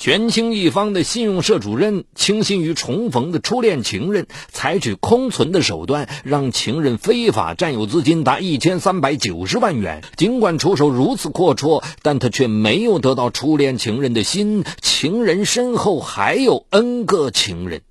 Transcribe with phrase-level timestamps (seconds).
[0.00, 10.02] 权倾一方的信用社主任倾心于重逢的初恋情人，采取空存的手段，让情人非法占有资金达一千三百九十万元。
[10.16, 14.64] 尽管出手如此阔绰，但他却没有得到初恋情人的心。
[14.80, 17.82] 情人身后还有 N 个情人。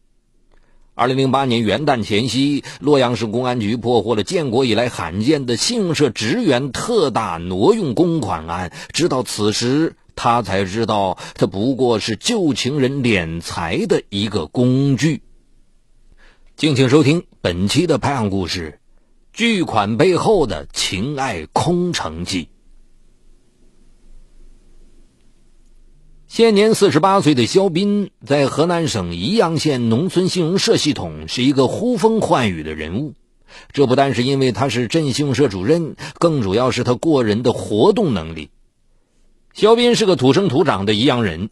[0.96, 8.72] 二零零八年元旦前夕，洛阳市公安局破获了建国以来罕见的信用社职员特大挪用公款案。
[8.94, 9.94] 直到此时。
[10.22, 15.24] 他才知道，这不过是旧情人敛财的一个工具。
[16.58, 18.82] 敬请收听本期的拍案故事：
[19.32, 22.50] 巨款背后的情爱空城计。
[26.28, 33.14] 现年四十八岁的肖斌，在河南省宜阳县农村信用社系统是一个呼风唤雨的人物。
[33.72, 38.50] 这不单是因为他是镇信用社主任，更主要是他过人的活动能力。
[39.60, 41.50] 肖斌是个土生土长的宜阳人，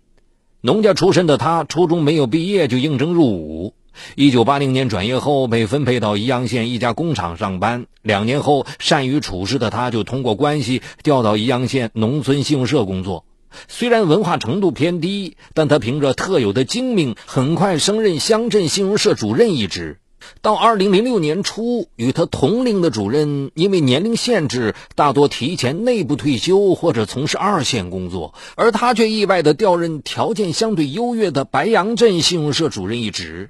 [0.61, 3.73] 农家出身的他，初中没有毕业就应征入伍。
[4.16, 7.85] 一九八零年转业后，被分配到宜阳县一家工厂上班。
[8.02, 13.25] 两年后，善于处事的他，就通过关系调到宜阳县农村信用社工作。
[13.67, 20.00] 虽然文化程度偏低，但他凭着特有的精明，很快升任乡镇信用社主任一职。
[20.42, 33.50] 到二零零六年初，与他同龄的主任因为年龄限制，大多提前内部退休或者从事二线工作，而他却意外的调任条件相对优越的白杨镇信用社主任一职。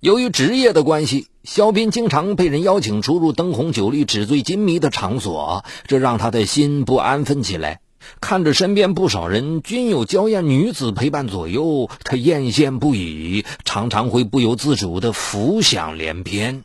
[0.00, 7.80] 由于职业的关系，肖斌经常被人邀请出入灯红酒绿、纸醉金迷的场所，这让他的心不安分起来。
[8.20, 16.64] 看着身边不少人均有娇艳女子陪伴左右，他艳羡不已，常常会不由自主的浮想联翩。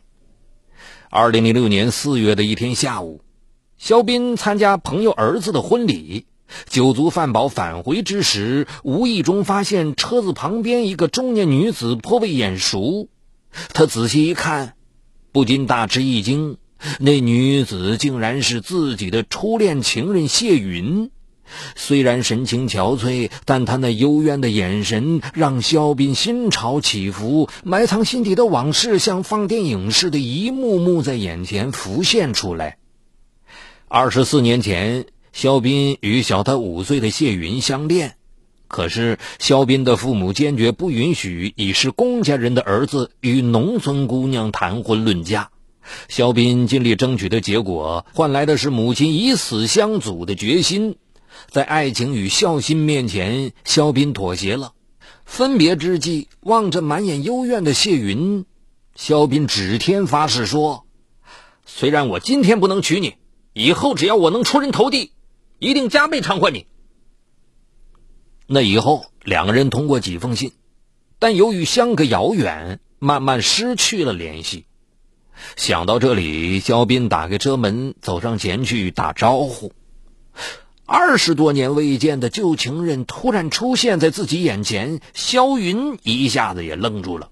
[1.10, 3.20] 二零零六年四月的一天下午，
[3.78, 6.26] 肖斌参加朋友儿子的婚礼，
[6.68, 13.08] 酒足饭饱返回之时，无意中发现车子旁边一个中年女子颇为眼熟。
[13.72, 14.74] 他仔细一看，
[15.32, 16.58] 不禁大吃一惊，
[16.98, 21.10] 那女子竟然是自己的初恋情人谢云。
[21.74, 32.78] 虽然神情憔悴，但他那幽怨的眼神让肖斌心潮起伏，埋藏心底的往事像放电影似的，一幕幕在眼前浮现出来。
[33.88, 38.16] 二十四年前，肖斌与小他五岁的谢云相恋，
[38.66, 45.50] 可是肖斌的父母坚决不允许已是公家人的儿子与农村姑娘谈婚论嫁。
[46.08, 50.96] 肖斌尽力争取的结果，换来的是母亲以死相阻的决心。
[51.50, 54.72] 在爱情与孝心面前，肖斌妥协了。
[55.24, 58.44] 分别之际，望着满眼幽怨的谢云，
[58.94, 60.86] 肖斌指天发誓说
[61.66, 63.16] ：“虽然我今天不能娶你，
[63.52, 65.12] 以后只要我能出人头地，
[65.58, 66.66] 一定加倍偿还你。”
[68.46, 70.52] 那以后，两个人通过几封信，
[71.18, 74.66] 但由于相隔遥远，慢慢失去了联系。
[75.56, 79.72] 想到这里，肖斌打开车门，走上前去打招呼。
[80.88, 87.30] 二十多年未见的旧情人突然出现在自己眼前，萧云一下子也愣住了。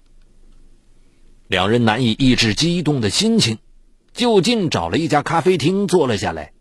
[1.47, 3.59] 两人难以抑制激动的心情，
[4.13, 6.51] 就近找了一家咖啡厅坐了下来。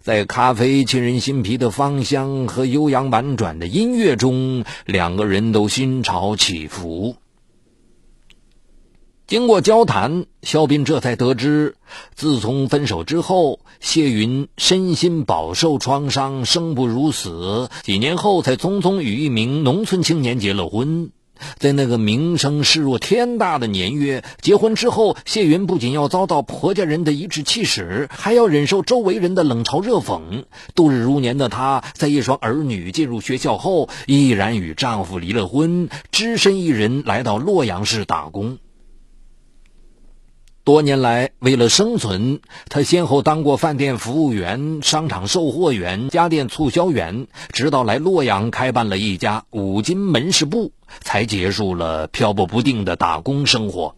[0.00, 7.16] 在咖啡沁人心脾的芳香和悠扬婉转的音乐中，两个人都心潮起伏。
[9.32, 11.76] 经过交谈，肖斌这才得知，
[12.14, 17.70] 自从分手之后，谢云身心饱受创伤，生不如死。
[17.82, 21.12] 几年后，才匆匆与一名农村青年结了婚。
[21.56, 30.44] 在那个名声势若天大的年月，结婚之后，谢云不仅要遭到婆家人的颐指气使，还要忍受周围人的冷嘲热讽。
[30.74, 38.58] 度日如年的她，在一双儿女进入学校后，毅然与丈夫离了婚，只身一人来到洛阳市打工。
[40.64, 50.70] 多年来，为了生存，他先后当过饭店服务员、商场售货员、家电促销员，直到来洛阳开办了一家五金门市部，
[51.00, 53.96] 才结束了漂泊不定的打工生活。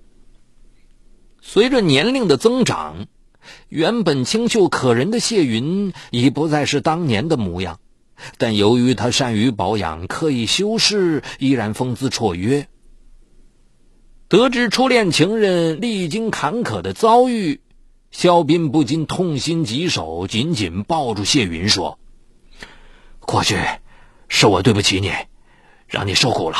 [1.42, 3.08] 随着年龄的增长，
[3.68, 7.78] 原本清秀可人的谢云已不再是当年的模样，
[8.38, 12.68] 但由于他善于保养、刻意修饰，依然风姿绰约。
[14.34, 17.60] 得知初恋情人历经坎坷的遭遇，
[18.10, 22.00] 肖斌不禁痛心疾首，紧紧抱住谢云说
[23.22, 23.56] ：“过去
[24.26, 25.12] 是我对不起你，
[25.86, 26.58] 让你受苦了。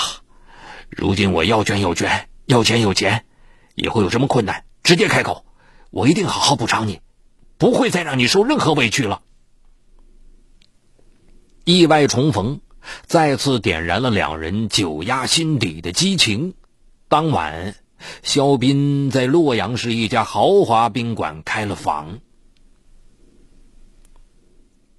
[0.88, 3.24] 如今我要捐有捐，要钱有钱，
[3.74, 5.44] 以后有什么困难直接开口，
[5.90, 7.00] 我一定好好补偿你，
[7.58, 9.22] 不会再让你受任何委屈了。”
[11.66, 12.60] 意外重逢，
[13.04, 16.54] 再次点燃了两人久压心底的激情。
[17.08, 17.74] 当晚，
[18.22, 22.18] 肖斌在洛阳市一家豪华宾馆开了房。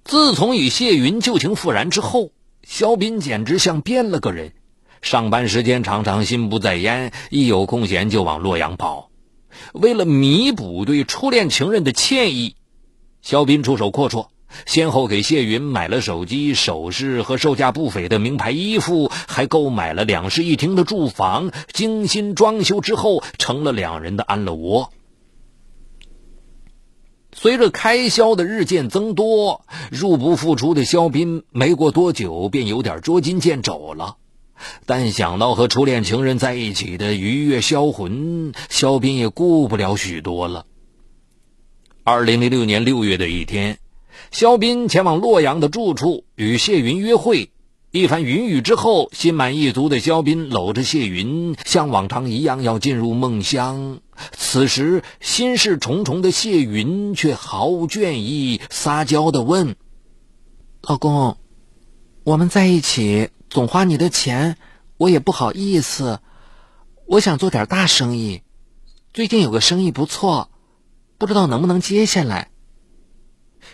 [0.04, 2.30] 自从与谢云旧情复燃之后，
[2.62, 4.52] 肖斌简直像变了个人。
[5.02, 9.10] 上班时间常常心不在焉，一有空闲就往洛阳跑。
[9.72, 12.56] 为了弥补对初恋情人的歉意，
[13.20, 14.28] 肖斌出手阔绰。
[14.64, 24.92] 先后给谢云买了手机、首饰和售价不菲的名牌衣服，还购买了两室一厅的住房，精心装修之后，成了两人的安乐窝。
[27.32, 34.16] 随着开销的日渐增多，入不敷出的肖斌没过多久便有点捉襟见肘了。
[34.86, 40.64] 但想到和初恋情人在一起的愉悦销魂，肖斌也顾不了许多了。
[42.04, 43.76] 二零零六年六月的一天。
[44.30, 47.50] 肖斌前往洛阳的住处与谢云约会，
[47.90, 54.00] 一番云雨之后，心满意足的肖斌搂着谢云，像往常一样要进入梦乡。
[54.32, 59.76] 此时，心事重重的谢云却毫无倦意，撒娇的问
[60.82, 61.38] ：“老公，
[62.24, 64.58] 我们在一起总花你的钱，
[64.98, 66.20] 我也不好意思。
[67.06, 68.42] 我想做点大生意，
[69.14, 70.50] 最近有个生意不错，
[71.16, 72.50] 不知道能不能接下来。”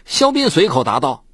[0.05, 1.25] 肖斌随口答道：“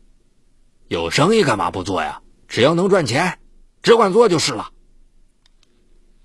[0.89, 2.23] 有生意干嘛不做呀？
[2.47, 3.39] 只要能赚钱，
[3.83, 4.71] 只管做就是了。”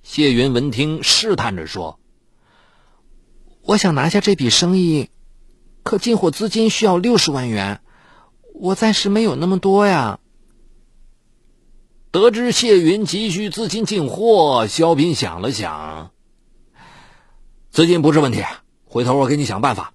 [0.04, 2.00] 谢云闻听，试探着说
[3.64, 5.10] ：“我想拿下这笔生意，
[5.84, 7.82] 可进货资金需要六十万元，
[8.54, 10.20] 我暂时没有那么多呀。”
[12.12, 16.12] 得知谢云急需资金进货，肖斌想了想
[17.72, 18.44] ：“资金不是问题，
[18.86, 19.94] 回头我给你想办法。”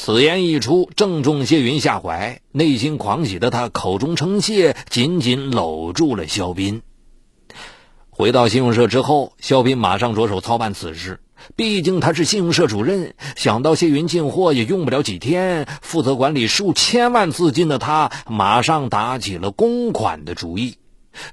[0.00, 6.82] 此言一出，正中谢云下怀，内心狂喜的他口中称谢，紧紧搂住了肖斌。
[8.08, 11.18] 回到信用社之后，肖斌马上着手操办此事。
[11.56, 20.76] 毕竟他是信用社主任，想到谢云进货也用不了几天，负责管理数千万资金的他，马上打起了公款的主意。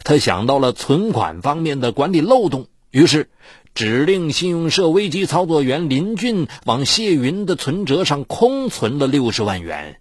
[0.04, 3.30] 他想到了存款方面的管理漏洞，于是。
[3.76, 9.98] 指令信用社危机操作员林俊往谢云的存折上空存了六十万元。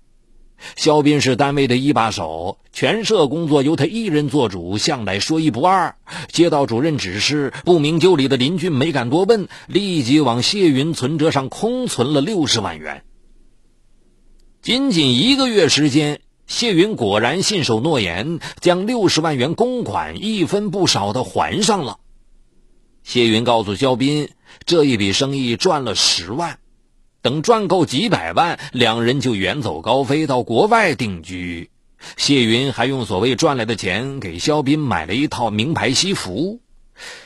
[0.77, 5.97] 肖斌是单位的一把手，全社工作由他一人做主，向来说一不二。
[6.29, 13.03] 接到主任指示，不明就里的林俊没敢多问，立即往谢云存折上空存了六十万元。
[14.63, 21.99] 仅仅一个月时间，谢云果然信守诺言，将六十万元公款一分不少的还上了。
[23.05, 24.31] 谢云告诉肖斌，
[24.65, 26.59] 这一笔生意赚了十万，
[27.21, 31.71] 等赚够几百万，两人就远走高飞到国外定居。
[32.17, 36.61] 谢云还用所谓赚来的钱给肖斌买了一套名牌西服。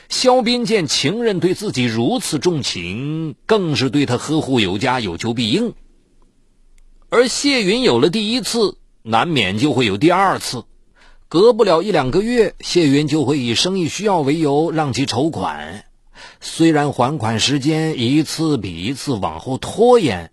[0.08, 5.74] 肖斌见情人对自己如此重情，更是对他呵护有加，有求必应。
[7.08, 10.64] 而谢云有了第一次，难免就会有第二次。
[11.30, 15.84] 隔不了一两个月，谢云就会以生意需要为由让其筹款。
[16.40, 20.30] 虽然还款时间一次比一次往后拖延，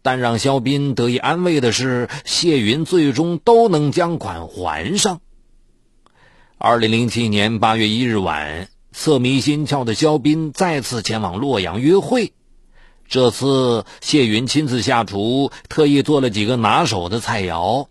[0.00, 5.20] 但让肖斌得以安慰的是，谢云最终都能将款还上。
[6.56, 12.32] 二零零七年八月一日晚，色迷心窍的肖斌再次前往洛阳约会。
[13.06, 17.88] 这次谢云亲自下厨，特意做了几个拿手的菜肴。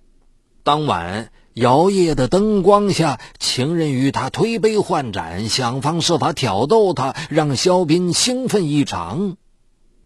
[0.64, 1.30] 当晚。
[1.54, 9.38] 摇曳的灯光下，情人与他推杯换盏，想方设法挑逗他，让肖斌兴奋异常。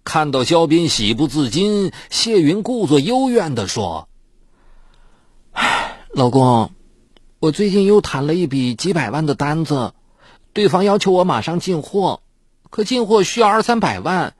[0.03, 4.09] 看到肖斌喜不自禁，谢云故作幽怨地说
[6.11, 6.71] ：“老公，
[7.39, 9.93] 我最近又谈了一笔几百万的单子，
[10.51, 12.21] 对方要求我马上进货，
[12.69, 14.33] 可进货需要二三百万，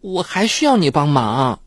[0.00, 1.60] 我还需要你帮忙。”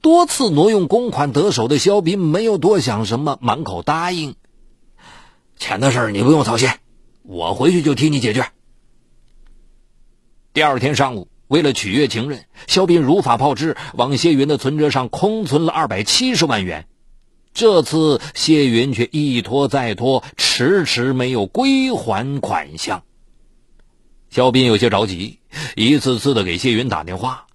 [0.00, 4.36] 多次挪用公款得手的肖斌没有多想什么，满口答应。
[5.58, 6.68] 钱的事你不用操心，
[7.22, 8.46] 我回去就替你解决。
[10.52, 16.86] 第二天上午，为了取悦情人，肖斌如法炮制，往谢云的存折上空存了二百七十万元。
[17.52, 23.02] 这次谢云却一拖再拖，迟迟没有归还款项。
[24.30, 25.40] 肖斌有些着急，
[25.74, 27.47] 一次次的给谢云打电话。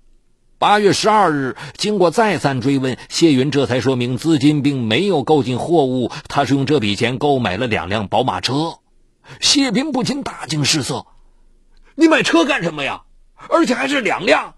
[0.64, 8.76] 八月十二日，经过再三追问，谢云这才说明资金并没有购进货物，他是用这笔钱购买了两辆宝马车。
[9.42, 11.06] 谢斌不禁大惊失色
[11.96, 13.02] ：“你买车干什么呀？
[13.50, 14.56] 而且还是两辆！”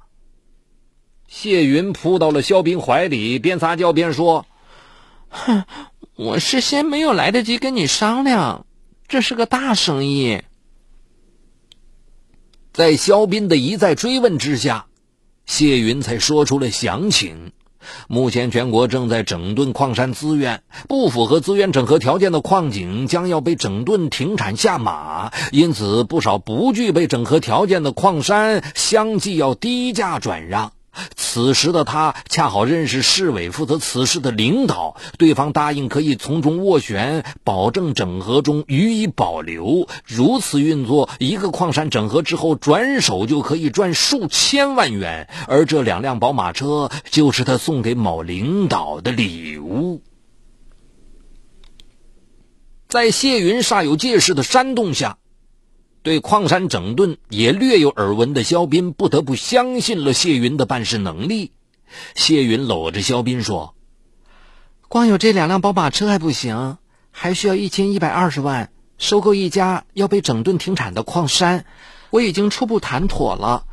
[1.27, 4.45] 谢云扑到了肖斌怀里，边撒娇边说
[5.29, 5.63] ：“哼，
[6.15, 8.67] 我事先没有来得及跟你商量，
[9.07, 10.43] 这是个大生意。
[12.73, 14.85] 在肖斌的一再追问之下，
[15.45, 17.51] 谢云才说出了详情。
[18.07, 30.71] 目前全国正在整顿矿山资源，不符合资源整合条件的矿井将要被整顿停产下马，因此不少不具备整合条件的矿山相继要低价转让。
[31.15, 39.87] 此时的他恰好认识市委负责此事的领导，对方答应可以从中斡旋，保证整合中予以保留。
[40.05, 50.01] 如此运作，一个矿山整合之后转手就可以赚数千万元，而这两辆宝马车就是他送给某领导的礼物。
[52.87, 55.17] 在谢云煞有介事的煽动下。
[56.05, 61.51] 对矿山整顿也略有耳闻的肖斌不得不相信了谢云的办事能力。
[62.13, 63.73] 谢云搂着肖斌说
[64.87, 66.77] ：“光有这两辆宝马车还不行，
[67.09, 71.65] 还需要一千一百二十万收购一家要被整顿停产的矿山。
[72.11, 73.65] 我已经初步谈妥了，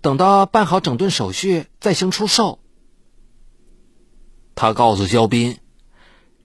[0.00, 2.60] 等到办好整顿手续再行出售。”
[4.54, 5.58] 他告诉肖斌：“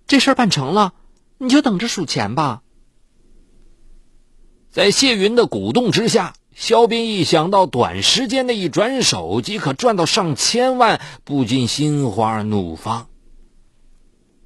[0.07, 0.95] 这事儿办成了，
[1.37, 2.63] 你就等着数钱吧。”
[4.75, 13.07] 在谢云的鼓动之下，肖斌一想到短时间内一转手即可赚到上千万，不禁心花怒放。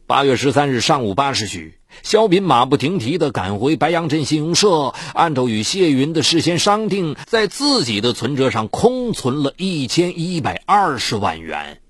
[0.06, 11.82] 八月十三日上午八时许，肖斌马不停蹄地赶回白杨镇信用社，按照与谢云的事先商定，在自己的存折上空存了一千一百二十万元。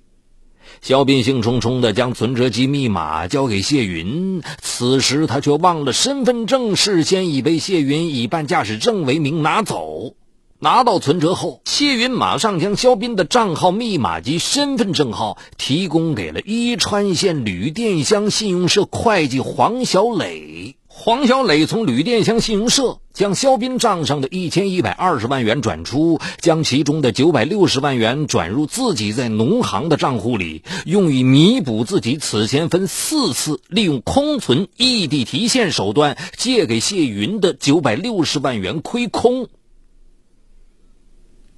[0.81, 10.13] 肖斌兴冲冲地将存折及密码交给谢云，此时他却忘了身份证，事先已被谢云以办驾驶证为名拿走。
[10.61, 20.78] 拿到存折后，谢云马上将肖斌的账号、密码及身份证号提供给了伊川县吕店乡信用社会计黄小磊。
[21.01, 39.47] 黄小磊从吕店乡信用社将肖斌账上的一千一百二十万元转出，将其中的九百六十万元转入自己在农行的账户里，用以弥补自己此前分四次利用空存异地提现手段借给谢云的九百六十万元亏空。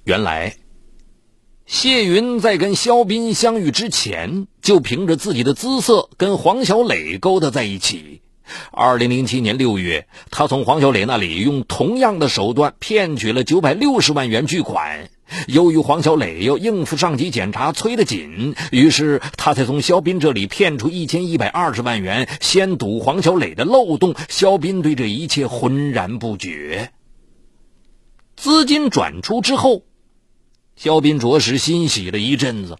[0.04, 0.54] 原来，
[1.66, 8.21] 谢云在跟肖斌相遇之前，就凭着自己的姿色跟黄小磊勾搭在一起。
[8.70, 15.10] 二零零七年六月，他从黄小磊那里用同样的手段骗取了九百六十万元巨款。
[15.46, 24.14] 由于黄小磊要应付上级检查催得紧，于是他才从肖斌这里骗出一千一百二十万元，先堵黄小磊的漏洞。
[24.28, 26.90] 肖斌对这一切浑然不觉。
[28.36, 29.84] 资金转出之后，
[30.76, 32.76] 肖斌着实欣喜了一阵子。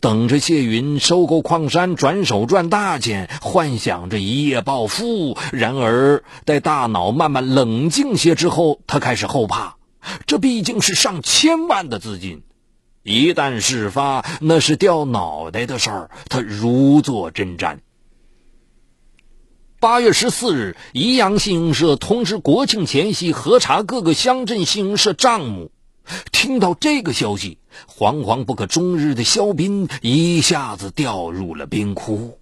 [0.00, 5.36] 等着谢云收购矿山，转手赚大钱，幻想着一夜暴富。
[5.52, 9.76] 然而，待大脑慢慢冷静些之后，他开始后怕。
[10.26, 12.42] 这毕竟是上千万的资金，
[13.04, 16.10] 一旦事发，那是掉脑袋的事儿。
[16.28, 17.78] 他如坐针毡。
[19.78, 25.72] 八月十四日，宜阳信用社通知国庆前夕核查各个乡镇信用社账目。
[26.30, 32.38] 听到这个消息，惶惶不可终日的肖斌一下子掉入了冰窟。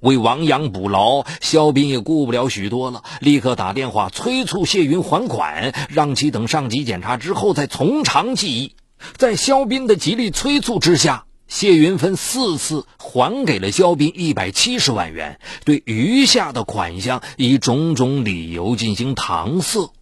[0.00, 8.76] 为亡羊补牢，肖斌也顾不了许多了，立刻打电话催促谢云还款，让其等上级检查之后再从长计议。
[9.16, 19.92] 在肖斌的极力催促之下，谢云分四次还给了肖斌一百七十万元，对余下的款项以种种理由进行搪塞。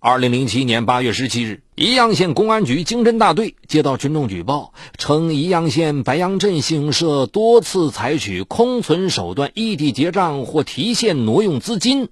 [0.00, 12.10] 二零零七年八月十七日，宜阳县公安局经侦大队接到群众举报，称宜阳县白杨镇信用社多次采取空存手段异地结账或提现挪用资金。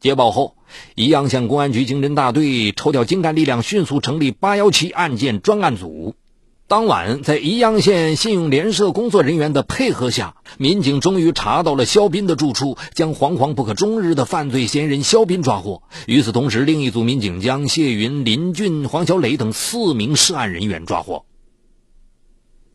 [0.00, 0.56] 接报后，
[0.96, 6.16] 宜阳县公安局经侦大队抽调精干力量，迅速成立八幺七案件专案组。
[6.68, 15.82] 当晚，在宜阳县信用联社工作人员的配合下，民警终于查到了肖斌的住处，将惶惶不可终日的犯罪嫌疑人肖斌抓获。
[16.06, 21.24] 与此同时，另一组民警将谢云、林俊、黄小磊等四名涉案人员抓获。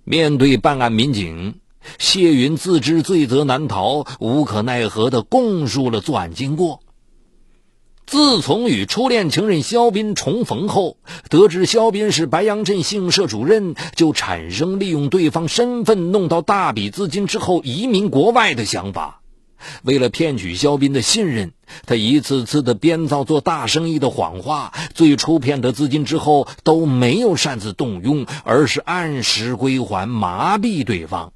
[0.04, 1.60] 面对办案民警，
[2.00, 6.80] 谢云自知罪责难逃，无可奈何地供述了作案经过。
[8.14, 10.98] 自从与初恋情人肖斌重逢后，
[11.32, 19.22] 得知肖斌是白杨镇信用社主任，就产生利用对方身份弄到大笔资金之后移民国外的想法。
[19.82, 21.54] 为了骗取肖斌的信任，
[21.88, 24.74] 他一次次的编造做大生意的谎话。
[24.94, 31.34] 最初骗得资金之后，都没有擅自动用，而是按时归还，麻痹对方。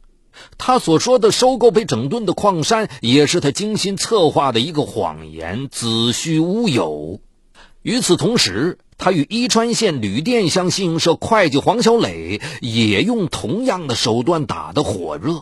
[0.58, 7.20] 他所说的收购被整顿的矿山，也是他精心策划的一个谎言，子虚乌有。
[7.82, 15.42] 与此同时，他与伊川县旅店乡信用社会计黄小磊也用同样的手段打得火热。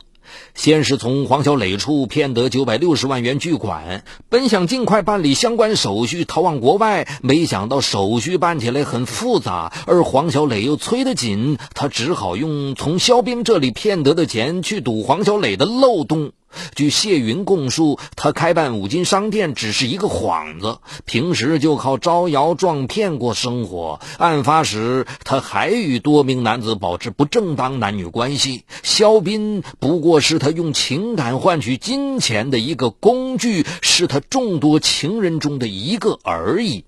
[0.53, 16.31] 先是从黄小磊处骗得九百六十万元巨款，本想尽快办理相关手续逃往国外，没想到手续办起来很复杂，而黄小磊又催得紧，他只好用从肖斌这里骗得的钱去堵黄小磊的漏洞。
[16.73, 23.99] 据谢云供述，他开办五金商店只是一个幌子，平时就靠招摇撞骗过生活。
[24.17, 28.63] 案发时，他还与多名男子保持不正当男女关系。
[28.83, 36.85] 肖斌不过是他用情感换取金钱的一个工具，是他众多情人中的一个而已。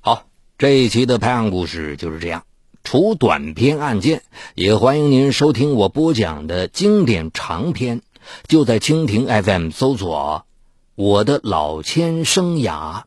[0.00, 0.26] 好，
[0.56, 2.44] 这一期的拍案故事就是这样。
[2.82, 4.22] 除短篇案件，
[4.54, 8.02] 也欢迎您收听我播讲的经典长篇。
[8.46, 10.44] 就在蜻蜓 FM 搜索
[10.94, 13.02] “我的老千生涯”，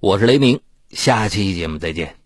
[0.00, 0.60] 我是雷鸣，
[0.90, 2.23] 下期节目再见。